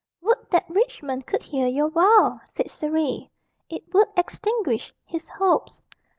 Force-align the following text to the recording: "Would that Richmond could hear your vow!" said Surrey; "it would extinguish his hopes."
"Would 0.23 0.49
that 0.49 0.67
Richmond 0.67 1.27
could 1.27 1.43
hear 1.43 1.67
your 1.67 1.91
vow!" 1.91 2.41
said 2.49 2.71
Surrey; 2.71 3.29
"it 3.69 3.83
would 3.93 4.07
extinguish 4.17 4.91
his 5.05 5.27
hopes." 5.27 5.83